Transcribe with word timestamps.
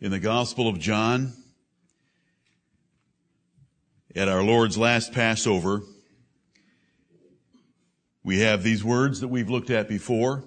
in 0.00 0.12
the 0.12 0.20
Gospel 0.20 0.68
of 0.68 0.78
John 0.78 1.32
at 4.14 4.28
our 4.28 4.44
Lord's 4.44 4.78
last 4.78 5.12
Passover, 5.12 5.82
we 8.22 8.40
have 8.40 8.62
these 8.62 8.84
words 8.84 9.20
that 9.20 9.28
we've 9.28 9.50
looked 9.50 9.70
at 9.70 9.88
before 9.88 10.44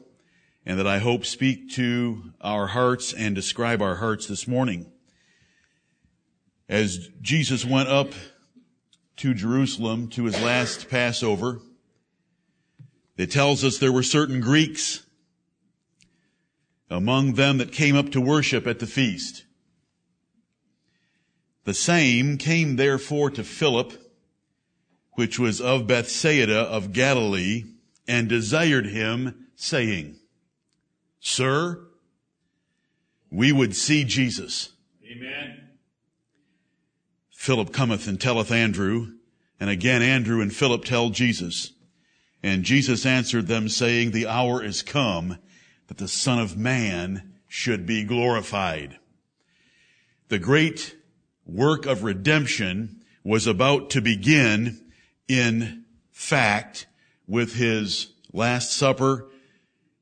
and 0.65 0.79
that 0.79 0.87
I 0.87 0.99
hope 0.99 1.25
speak 1.25 1.69
to 1.71 2.31
our 2.39 2.67
hearts 2.67 3.11
and 3.11 3.35
describe 3.35 3.81
our 3.81 3.96
hearts 3.96 4.26
this 4.28 4.47
morning. 4.47 4.90
As 6.70 7.10
Jesus 7.22 7.65
went 7.65 7.90
up 7.90 8.13
to 9.18 9.33
Jerusalem 9.33 10.08
to 10.10 10.24
his 10.26 10.42
last 10.42 10.90
Passover, 10.90 11.60
it 13.18 13.31
tells 13.31 13.65
us 13.65 13.79
there 13.79 13.92
were 13.92 14.04
certain 14.04 14.40
Greeks 14.40 15.06
among 16.91 17.34
them 17.34 17.58
that 17.58 17.71
came 17.71 17.95
up 17.95 18.12
to 18.12 18.21
worship 18.21 18.67
at 18.67 18.80
the 18.80 18.85
feast. 18.85 19.45
The 21.64 21.73
same 21.73 22.38
came 22.38 22.76
therefore 22.76 23.30
to 23.31 23.44
Philip, 23.44 23.94
which 25.14 25.40
was 25.40 25.62
of 25.62 25.88
Bethsaida 25.88 26.58
of 26.58 26.91
Galilee, 26.91 27.64
and 28.08 28.27
desired 28.27 28.88
him, 28.88 29.48
saying, 29.55 30.17
Sir, 31.20 31.81
we 33.31 33.52
would 33.52 33.76
see 33.76 34.03
Jesus. 34.03 34.73
Amen. 35.09 35.70
Philip 37.30 37.72
cometh 37.72 38.08
and 38.08 38.20
telleth 38.20 38.52
Andrew, 38.52 39.14
and 39.59 39.70
again 39.70 40.02
Andrew 40.02 40.42
and 40.42 40.53
Philip 40.53 40.84
tell 40.84 41.09
Jesus. 41.09 41.72
And 42.44 42.64
Jesus 42.64 43.05
answered 43.05 43.48
them, 43.48 43.70
saying, 43.70 44.12
The 44.12 44.28
hour 44.28 44.64
is 44.64 44.81
come 44.81 45.38
that 45.91 45.98
the 45.98 46.08
Son 46.08 46.40
of 46.40 46.55
Man 46.55 47.34
should 47.50 47.86
be 47.86 48.05
glorified. 48.05 48.98
The 50.30 50.40
great 50.40 50.95
work 51.45 51.86
of 51.86 52.06
redemption 52.06 53.03
was 53.25 53.45
about 53.45 53.89
to 53.89 54.02
begin 54.02 54.89
in 55.28 55.84
fact 56.09 56.88
with 57.28 57.56
his 57.56 58.14
last 58.31 58.72
supper, 58.72 59.28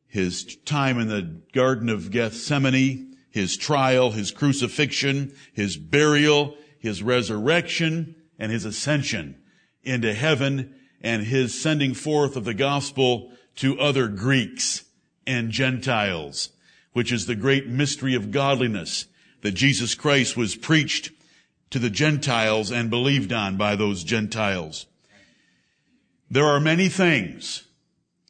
his 0.05 0.57
time 0.57 0.99
in 0.99 1.07
the 1.07 1.41
Garden 1.53 1.89
of 1.89 2.11
Gethsemane, 2.11 3.17
his 3.31 3.57
trial, 3.57 4.11
his 4.11 4.29
crucifixion, 4.29 5.33
his 5.53 5.75
burial, 5.75 6.55
his 6.77 7.01
resurrection, 7.01 8.15
and 8.37 8.51
his 8.51 8.63
ascension 8.63 9.41
into 9.81 10.13
heaven 10.13 10.75
and 11.01 11.23
his 11.23 11.59
sending 11.59 11.95
forth 11.95 12.35
of 12.35 12.45
the 12.45 12.53
gospel 12.53 13.31
to 13.55 13.79
other 13.79 14.07
Greeks 14.07 14.85
and 15.29 15.51
Gentiles, 15.51 16.49
which 16.93 17.11
is 17.11 17.27
the 17.27 17.35
great 17.35 17.67
mystery 17.67 18.15
of 18.15 18.31
godliness 18.31 19.05
that 19.41 19.51
Jesus 19.51 19.93
Christ 19.93 20.35
was 20.35 20.55
preached 20.55 21.11
to 21.69 21.77
the 21.77 21.91
Gentiles 21.91 22.71
and 22.71 22.89
believed 22.89 23.31
on 23.31 23.55
by 23.55 23.75
those 23.75 24.03
Gentiles. 24.03 24.87
There 26.31 26.45
are 26.45 26.59
many 26.59 26.89
things 26.89 27.63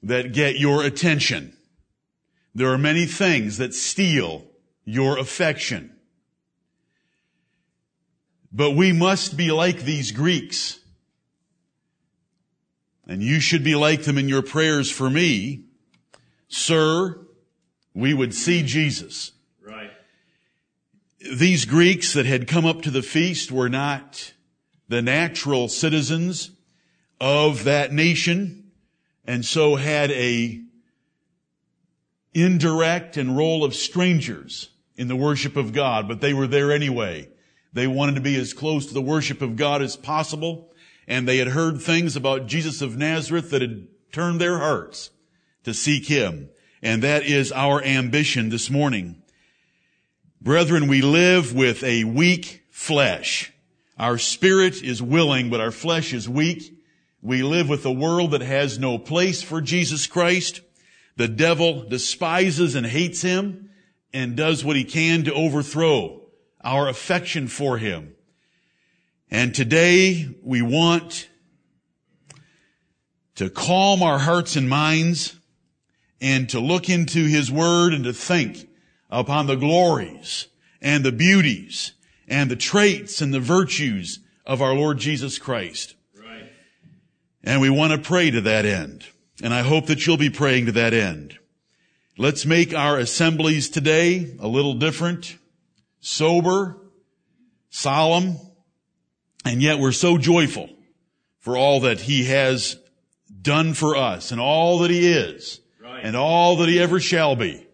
that 0.03 0.33
get 0.33 0.59
your 0.59 0.83
attention. 0.83 1.55
There 2.53 2.71
are 2.71 2.77
many 2.77 3.05
things 3.05 3.57
that 3.57 3.73
steal 3.73 4.45
your 4.83 5.17
affection. 5.17 5.95
But 8.51 8.71
we 8.71 8.91
must 8.91 9.37
be 9.37 9.51
like 9.51 9.83
these 9.83 10.11
Greeks. 10.11 10.79
And 13.07 13.23
you 13.23 13.39
should 13.39 13.63
be 13.63 13.75
like 13.75 14.03
them 14.03 14.17
in 14.17 14.27
your 14.27 14.41
prayers 14.41 14.91
for 14.91 15.09
me 15.09 15.68
Sir, 16.49 17.19
we 17.93 18.13
would 18.13 18.33
see 18.33 18.63
Jesus. 18.63 19.31
Right. 19.65 19.91
These 21.33 21.65
Greeks 21.65 22.13
that 22.13 22.25
had 22.25 22.47
come 22.47 22.65
up 22.65 22.81
to 22.81 22.91
the 22.91 23.03
feast 23.03 23.51
were 23.51 23.69
not 23.69 24.33
the 24.87 25.01
natural 25.01 25.67
citizens 25.67 26.51
of 27.21 27.63
that 27.63 27.93
nation 27.93 28.71
and 29.25 29.45
so 29.45 29.75
had 29.75 30.09
a 30.11 30.59
indirect 32.33 33.15
and 33.15 33.37
role 33.37 33.63
of 33.63 33.75
strangers 33.75 34.69
in 34.95 35.07
the 35.07 35.15
worship 35.15 35.55
of 35.55 35.71
God, 35.71 36.07
but 36.07 36.19
they 36.19 36.33
were 36.33 36.47
there 36.47 36.71
anyway. 36.71 37.29
They 37.71 37.85
wanted 37.85 38.15
to 38.15 38.21
be 38.21 38.35
as 38.37 38.53
close 38.53 38.87
to 38.87 38.93
the 38.93 39.01
worship 39.01 39.41
of 39.41 39.55
God 39.55 39.81
as 39.83 39.95
possible, 39.95 40.71
and 41.07 41.27
they 41.27 41.37
had 41.37 41.49
heard 41.49 41.79
things 41.79 42.15
about 42.15 42.47
Jesus 42.47 42.81
of 42.81 42.97
Nazareth 42.97 43.51
that 43.51 43.61
had 43.61 43.87
turned 44.11 44.41
their 44.41 44.57
hearts 44.57 45.11
to 45.63 45.73
seek 45.73 46.05
Him. 46.05 46.49
And 46.81 47.03
that 47.03 47.23
is 47.23 47.51
our 47.51 47.83
ambition 47.83 48.49
this 48.49 48.69
morning. 48.69 49.21
Brethren, 50.41 50.87
we 50.87 51.01
live 51.01 51.53
with 51.53 51.83
a 51.83 52.05
weak 52.05 52.63
flesh. 52.69 53.51
Our 53.97 54.17
spirit 54.17 54.81
is 54.81 55.01
willing, 55.01 55.49
but 55.49 55.59
our 55.59 55.71
flesh 55.71 56.13
is 56.13 56.29
weak. 56.29 56.73
We 57.21 57.43
live 57.43 57.67
with 57.67 57.85
a 57.85 57.91
world 57.91 58.31
that 58.31 58.41
has 58.41 58.79
no 58.79 58.97
place 58.97 59.41
for 59.41 59.59
Jesus 59.59 60.07
Christ. 60.07 60.61
The 61.17 61.27
devil 61.27 61.83
despises 61.83 62.75
and 62.75 62.85
hates 62.85 63.21
him 63.21 63.71
and 64.13 64.37
does 64.37 64.63
what 64.63 64.77
he 64.77 64.85
can 64.85 65.25
to 65.25 65.33
overthrow 65.33 66.21
our 66.63 66.87
affection 66.87 67.49
for 67.49 67.77
him. 67.77 68.15
And 69.29 69.53
today 69.53 70.33
we 70.41 70.61
want 70.61 71.27
to 73.35 73.49
calm 73.49 74.01
our 74.01 74.19
hearts 74.19 74.55
and 74.55 74.69
minds 74.69 75.35
and 76.21 76.49
to 76.49 76.59
look 76.59 76.89
into 76.89 77.25
His 77.25 77.51
Word 77.51 77.93
and 77.93 78.03
to 78.03 78.13
think 78.13 78.67
upon 79.09 79.47
the 79.47 79.55
glories 79.55 80.47
and 80.81 81.03
the 81.03 81.11
beauties 81.11 81.93
and 82.27 82.49
the 82.49 82.55
traits 82.55 83.21
and 83.21 83.33
the 83.33 83.39
virtues 83.39 84.19
of 84.45 84.61
our 84.61 84.73
Lord 84.73 84.97
Jesus 84.97 85.37
Christ. 85.37 85.95
Right. 86.17 86.51
And 87.43 87.61
we 87.61 87.69
want 87.69 87.93
to 87.93 87.99
pray 87.99 88.31
to 88.31 88.41
that 88.41 88.65
end. 88.65 89.05
And 89.41 89.53
I 89.53 89.61
hope 89.61 89.87
that 89.87 90.05
you'll 90.05 90.17
be 90.17 90.29
praying 90.29 90.65
to 90.65 90.71
that 90.73 90.93
end. 90.93 91.37
Let's 92.17 92.45
make 92.45 92.73
our 92.73 92.97
assemblies 92.97 93.69
today 93.69 94.35
a 94.39 94.47
little 94.47 94.73
different, 94.73 95.37
sober, 96.01 96.77
solemn, 97.69 98.37
and 99.45 99.61
yet 99.61 99.79
we're 99.79 99.93
so 99.93 100.17
joyful 100.17 100.69
for 101.39 101.55
all 101.55 101.79
that 101.81 102.01
He 102.01 102.25
has 102.25 102.77
done 103.41 103.73
for 103.73 103.95
us 103.95 104.31
and 104.31 104.41
all 104.41 104.79
that 104.79 104.91
He 104.91 105.07
is. 105.07 105.61
And 106.03 106.15
all 106.15 106.57
that 106.57 106.69
He 106.69 106.79
ever 106.79 106.99
shall 106.99 107.35
be, 107.35 107.65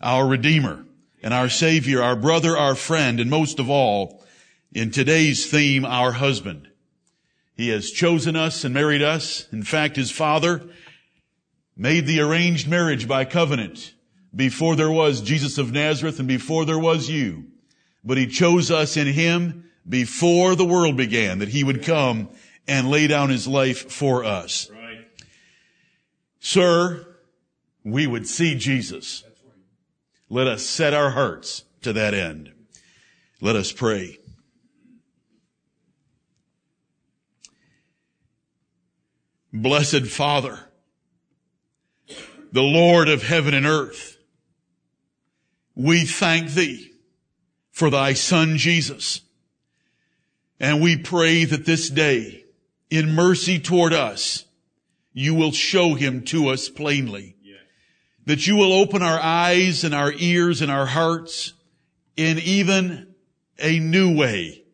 our 0.00 0.26
Redeemer 0.26 0.84
and 1.22 1.32
our 1.32 1.48
Savior, 1.48 2.02
our 2.02 2.16
brother, 2.16 2.56
our 2.56 2.74
friend, 2.74 3.20
and 3.20 3.30
most 3.30 3.58
of 3.58 3.70
all, 3.70 4.22
in 4.72 4.90
today's 4.90 5.50
theme, 5.50 5.84
our 5.84 6.12
husband. 6.12 6.68
He 7.56 7.68
has 7.68 7.90
chosen 7.90 8.34
us 8.36 8.64
and 8.64 8.74
married 8.74 9.02
us. 9.02 9.48
In 9.52 9.62
fact, 9.62 9.96
His 9.96 10.10
Father 10.10 10.68
made 11.76 12.06
the 12.06 12.20
arranged 12.20 12.68
marriage 12.68 13.06
by 13.08 13.24
covenant 13.24 13.94
before 14.34 14.76
there 14.76 14.90
was 14.90 15.20
Jesus 15.20 15.58
of 15.58 15.72
Nazareth 15.72 16.18
and 16.18 16.28
before 16.28 16.64
there 16.64 16.78
was 16.78 17.08
you. 17.08 17.44
But 18.04 18.18
He 18.18 18.26
chose 18.26 18.70
us 18.70 18.96
in 18.96 19.06
Him 19.06 19.70
before 19.88 20.56
the 20.56 20.64
world 20.64 20.96
began 20.96 21.38
that 21.38 21.48
He 21.48 21.64
would 21.64 21.84
come 21.84 22.28
and 22.66 22.90
lay 22.90 23.06
down 23.06 23.30
His 23.30 23.46
life 23.46 23.90
for 23.90 24.24
us. 24.24 24.68
Right. 24.70 25.06
Sir, 26.40 27.13
we 27.84 28.06
would 28.06 28.26
see 28.26 28.54
Jesus. 28.54 29.22
Let 30.30 30.46
us 30.46 30.64
set 30.64 30.94
our 30.94 31.10
hearts 31.10 31.64
to 31.82 31.92
that 31.92 32.14
end. 32.14 32.50
Let 33.40 33.56
us 33.56 33.70
pray. 33.72 34.18
Blessed 39.52 40.06
Father, 40.06 40.58
the 42.50 42.62
Lord 42.62 43.08
of 43.08 43.22
heaven 43.22 43.54
and 43.54 43.66
earth, 43.66 44.16
we 45.76 46.04
thank 46.04 46.50
thee 46.50 46.90
for 47.70 47.90
thy 47.90 48.14
son 48.14 48.56
Jesus. 48.56 49.20
And 50.58 50.80
we 50.80 50.96
pray 50.96 51.44
that 51.44 51.66
this 51.66 51.90
day, 51.90 52.44
in 52.90 53.12
mercy 53.12 53.58
toward 53.58 53.92
us, 53.92 54.46
you 55.12 55.34
will 55.34 55.52
show 55.52 55.94
him 55.94 56.24
to 56.24 56.48
us 56.48 56.68
plainly. 56.68 57.36
That 58.26 58.46
you 58.46 58.56
will 58.56 58.72
open 58.72 59.02
our 59.02 59.20
eyes 59.20 59.84
and 59.84 59.94
our 59.94 60.12
ears 60.16 60.62
and 60.62 60.70
our 60.70 60.86
hearts 60.86 61.52
in 62.16 62.38
even 62.38 63.14
a 63.58 63.78
new 63.78 64.16
way. 64.16 64.64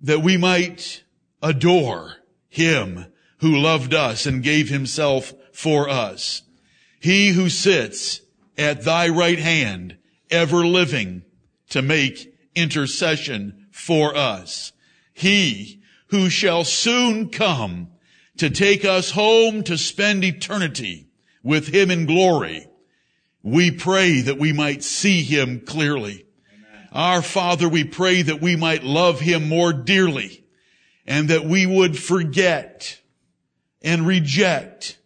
That 0.00 0.22
we 0.22 0.36
might 0.36 1.04
adore 1.42 2.16
him 2.48 3.06
who 3.38 3.56
loved 3.56 3.94
us 3.94 4.26
and 4.26 4.42
gave 4.42 4.68
himself 4.68 5.32
for 5.52 5.88
us. 5.88 6.42
He 7.00 7.28
who 7.30 7.48
sits 7.48 8.20
at 8.56 8.82
thy 8.82 9.08
right 9.08 9.38
hand, 9.38 9.96
ever 10.30 10.66
living 10.66 11.22
to 11.70 11.82
make 11.82 12.34
intercession 12.54 13.66
for 13.70 14.16
us. 14.16 14.72
He 15.12 15.80
who 16.08 16.30
shall 16.30 16.64
soon 16.64 17.28
come 17.28 17.88
to 18.36 18.50
take 18.50 18.84
us 18.84 19.10
home 19.12 19.62
to 19.64 19.76
spend 19.76 20.24
eternity 20.24 21.08
with 21.44 21.68
him 21.68 21.92
in 21.92 22.06
glory. 22.06 22.66
We 23.44 23.70
pray 23.70 24.22
that 24.22 24.38
we 24.38 24.52
might 24.52 24.82
see 24.82 25.22
him 25.22 25.60
clearly. 25.60 26.24
Our 26.94 27.22
Father, 27.22 27.68
we 27.68 27.82
pray 27.82 28.22
that 28.22 28.40
we 28.40 28.54
might 28.54 28.84
love 28.84 29.18
Him 29.18 29.48
more 29.48 29.72
dearly 29.72 30.44
and 31.04 31.28
that 31.28 31.44
we 31.44 31.66
would 31.66 31.98
forget 31.98 33.00
and 33.82 34.06
reject 34.06 34.96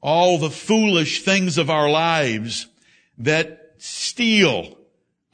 all 0.00 0.38
the 0.38 0.50
foolish 0.50 1.22
things 1.22 1.58
of 1.58 1.68
our 1.68 1.90
lives 1.90 2.66
that 3.18 3.74
steal 3.76 4.78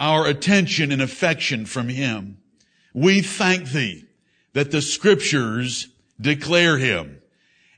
our 0.01 0.27
attention 0.27 0.91
and 0.91 1.01
affection 1.01 1.67
from 1.67 1.89
Him. 1.89 2.39
We 2.93 3.23
thank 3.23 3.71
Thee 3.71 4.05
that 4.55 4.73
the 4.73 4.83
scriptures 4.83 5.87
declare 6.21 6.79
Him 6.79 7.23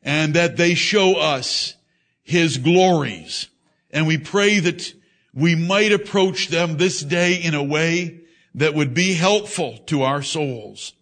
and 0.03 0.32
that 0.32 0.56
they 0.56 0.75
show 0.75 1.17
us 1.17 1.75
His 2.25 2.59
glories. 2.59 3.49
And 3.91 4.09
we 4.09 4.19
pray 4.19 4.59
that 4.59 4.93
we 5.32 5.55
might 5.55 5.93
approach 5.93 6.49
them 6.49 6.76
this 6.76 7.00
day 7.00 7.35
in 7.35 7.55
a 7.55 7.62
way 7.62 8.23
that 8.55 8.75
would 8.75 8.94
be 8.94 9.15
helpful 9.15 9.79
to 9.87 10.03
our 10.03 10.23
souls. 10.23 10.94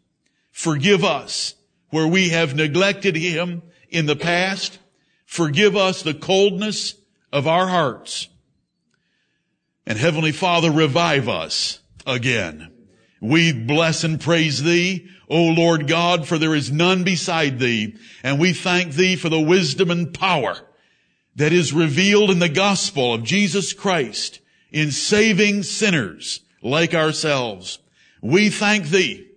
Forgive 0.50 1.04
us 1.04 1.54
where 1.90 2.06
we 2.06 2.30
have 2.30 2.54
neglected 2.54 3.16
Him 3.16 3.62
in 3.88 4.06
the 4.06 4.16
past. 4.16 4.78
Forgive 5.26 5.76
us 5.76 6.02
the 6.02 6.14
coldness 6.14 6.94
of 7.32 7.46
our 7.46 7.68
hearts. 7.68 8.28
And 9.86 9.98
Heavenly 9.98 10.32
Father, 10.32 10.70
revive 10.70 11.28
us 11.28 11.80
again. 12.06 12.72
We 13.20 13.52
bless 13.52 14.04
and 14.04 14.20
praise 14.20 14.62
Thee, 14.62 15.08
O 15.28 15.44
Lord 15.44 15.86
God, 15.86 16.26
for 16.26 16.38
there 16.38 16.54
is 16.54 16.72
none 16.72 17.04
beside 17.04 17.58
Thee. 17.58 17.96
And 18.22 18.40
we 18.40 18.52
thank 18.52 18.94
Thee 18.94 19.16
for 19.16 19.28
the 19.28 19.40
wisdom 19.40 19.90
and 19.90 20.12
power 20.12 20.58
that 21.36 21.52
is 21.52 21.72
revealed 21.72 22.30
in 22.30 22.38
the 22.38 22.48
gospel 22.48 23.14
of 23.14 23.24
Jesus 23.24 23.72
Christ 23.72 24.40
in 24.70 24.90
saving 24.90 25.62
sinners 25.62 26.40
like 26.62 26.94
ourselves. 26.94 27.78
We 28.20 28.50
thank 28.50 28.88
thee 28.88 29.28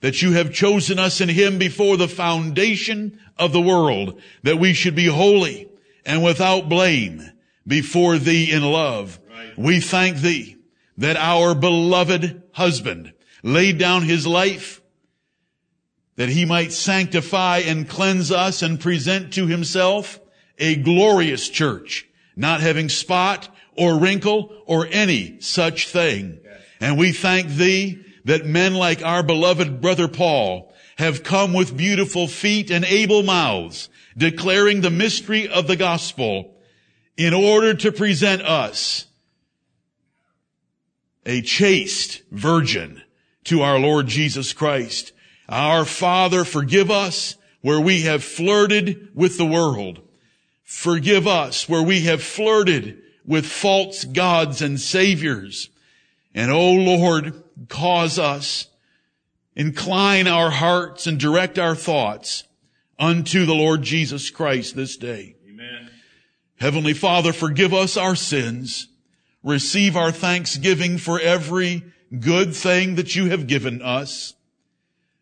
that 0.00 0.22
you 0.22 0.32
have 0.32 0.52
chosen 0.52 0.98
us 0.98 1.20
in 1.20 1.28
him 1.28 1.58
before 1.58 1.96
the 1.96 2.08
foundation 2.08 3.18
of 3.38 3.52
the 3.52 3.60
world, 3.60 4.20
that 4.42 4.58
we 4.58 4.72
should 4.72 4.94
be 4.94 5.06
holy 5.06 5.68
and 6.04 6.22
without 6.22 6.68
blame 6.68 7.22
before 7.66 8.18
thee 8.18 8.52
in 8.52 8.62
love. 8.62 9.18
Right. 9.28 9.58
We 9.58 9.80
thank 9.80 10.18
thee 10.18 10.56
that 10.98 11.16
our 11.16 11.54
beloved 11.54 12.42
husband 12.52 13.12
laid 13.42 13.78
down 13.78 14.02
his 14.02 14.26
life 14.26 14.82
that 16.16 16.28
he 16.30 16.44
might 16.44 16.72
sanctify 16.72 17.58
and 17.58 17.88
cleanse 17.88 18.32
us 18.32 18.62
and 18.62 18.80
present 18.80 19.34
to 19.34 19.46
himself 19.46 20.18
a 20.58 20.76
glorious 20.76 21.48
church, 21.48 22.08
not 22.34 22.60
having 22.60 22.88
spot 22.88 23.48
or 23.76 23.98
wrinkle 23.98 24.52
or 24.66 24.86
any 24.90 25.40
such 25.40 25.88
thing. 25.88 26.38
And 26.80 26.98
we 26.98 27.12
thank 27.12 27.48
thee 27.48 28.04
that 28.24 28.46
men 28.46 28.74
like 28.74 29.02
our 29.02 29.22
beloved 29.22 29.80
brother 29.80 30.08
Paul 30.08 30.72
have 30.98 31.22
come 31.22 31.52
with 31.52 31.76
beautiful 31.76 32.26
feet 32.26 32.70
and 32.70 32.84
able 32.84 33.22
mouths, 33.22 33.88
declaring 34.16 34.80
the 34.80 34.90
mystery 34.90 35.48
of 35.48 35.66
the 35.66 35.76
gospel 35.76 36.54
in 37.16 37.34
order 37.34 37.74
to 37.74 37.92
present 37.92 38.42
us 38.42 39.06
a 41.24 41.42
chaste 41.42 42.22
virgin 42.30 43.02
to 43.44 43.62
our 43.62 43.78
Lord 43.78 44.06
Jesus 44.06 44.52
Christ. 44.52 45.12
Our 45.48 45.84
Father, 45.84 46.44
forgive 46.44 46.90
us 46.90 47.36
where 47.60 47.80
we 47.80 48.02
have 48.02 48.24
flirted 48.24 49.08
with 49.14 49.38
the 49.38 49.46
world 49.46 50.00
Forgive 50.66 51.28
us 51.28 51.68
where 51.68 51.82
we 51.82 52.00
have 52.02 52.20
flirted 52.20 53.00
with 53.24 53.46
false 53.46 54.04
gods 54.04 54.60
and 54.60 54.80
saviors. 54.80 55.70
And 56.34 56.50
oh 56.50 56.72
Lord, 56.72 57.40
cause 57.68 58.18
us, 58.18 58.66
incline 59.54 60.26
our 60.26 60.50
hearts 60.50 61.06
and 61.06 61.20
direct 61.20 61.56
our 61.56 61.76
thoughts 61.76 62.42
unto 62.98 63.46
the 63.46 63.54
Lord 63.54 63.82
Jesus 63.82 64.28
Christ 64.28 64.74
this 64.74 64.96
day. 64.96 65.36
Amen. 65.48 65.88
Heavenly 66.56 66.94
Father, 66.94 67.32
forgive 67.32 67.72
us 67.72 67.96
our 67.96 68.16
sins. 68.16 68.88
Receive 69.44 69.96
our 69.96 70.10
thanksgiving 70.10 70.98
for 70.98 71.20
every 71.20 71.84
good 72.18 72.56
thing 72.56 72.96
that 72.96 73.14
you 73.14 73.30
have 73.30 73.46
given 73.46 73.80
us. 73.82 74.34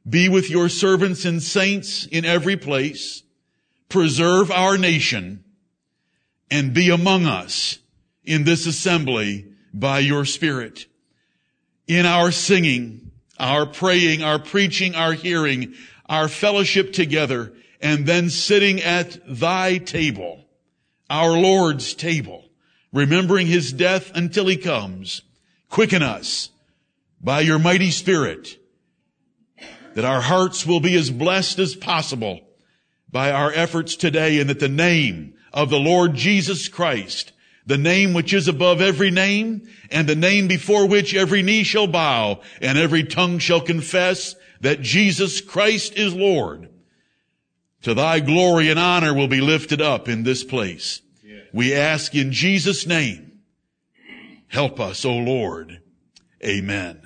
Be 0.09 0.31
with 0.31 0.49
your 0.49 0.71
servants 0.71 1.27
and 1.27 1.43
saints 1.43 2.07
in 2.07 2.25
every 2.25 2.57
place 2.57 3.24
preserve 3.95 4.51
our 4.51 4.77
nation, 4.77 5.45
and 6.51 6.75
be 6.75 6.91
among 6.91 7.27
us 7.27 7.79
in 8.25 8.43
this 8.43 8.67
assembly 8.67 9.47
by 9.73 10.01
your 10.01 10.25
Spirit. 10.25 10.87
In 11.87 12.05
our 12.05 12.33
singing, 12.33 13.13
our 13.39 13.67
praying, 13.67 14.21
our 14.21 14.41
preaching, 14.41 14.97
our 14.97 15.13
hearing, 15.13 15.75
our 16.09 16.27
fellowship 16.27 16.93
together, 16.93 17.53
and 17.81 18.05
then 18.05 18.31
sitting 18.31 18.83
at 18.83 19.17
thy 19.29 19.79
table, 19.79 20.45
our 21.09 21.31
Lord's 21.31 21.95
table, 21.95 22.45
remembering 22.93 23.47
his 23.47 23.73
death 23.73 24.11
until 24.17 24.49
he 24.49 24.57
comes. 24.57 25.23
Quicken 25.71 26.03
us 26.03 26.51
by 27.21 27.43
your 27.43 27.61
mighty 27.61 27.93
Spirit 27.93 28.59
that 29.95 30.05
our 30.05 30.21
hearts 30.21 30.67
will 30.67 30.81
be 30.81 30.97
as 30.97 31.13
blessed 31.13 31.61
as 31.61 31.77
possible 31.77 32.41
by 33.15 33.31
our 33.31 33.53
efforts 33.53 33.95
today 33.95 34.41
and 34.41 34.51
that 34.51 34.59
the 34.59 34.69
name 34.69 35.33
of 35.53 35.71
the 35.71 35.79
Lord 35.79 36.15
Jesus 36.15 36.67
Christ, 36.67 37.31
the 37.65 37.79
name 37.79 38.13
which 38.13 38.35
is 38.35 38.49
above 38.49 38.81
every 38.81 39.13
name 39.13 39.69
and 39.89 40.09
the 40.09 40.17
name 40.17 40.49
before 40.49 40.89
which 40.89 41.15
every 41.15 41.41
knee 41.41 41.63
shall 41.63 41.87
bow 41.87 42.41
and 42.61 42.77
every 42.77 43.05
tongue 43.05 43.39
shall 43.39 43.61
confess 43.61 44.35
that 44.63 44.81
Jesus 44.81 45.41
Christ 45.41 45.97
is 45.97 46.13
Lord. 46.13 46.69
To 47.83 47.95
thy 47.95 48.19
glory 48.19 48.69
and 48.69 48.81
honor 48.81 49.15
will 49.15 49.29
be 49.29 49.41
lifted 49.41 49.81
up 49.81 50.09
in 50.09 50.25
this 50.25 50.43
place. 50.43 51.01
We 51.53 51.73
ask 51.73 52.17
in 52.17 52.33
Jesus 52.33 52.85
name, 52.85 53.39
help 54.49 54.81
us, 54.81 55.05
O 55.05 55.15
Lord. 55.15 55.81
Amen. 56.45 57.01